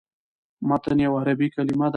متن 0.67 0.97
یوه 1.05 1.17
عربي 1.21 1.47
کلمه 1.55 1.87
ده. 1.87 1.89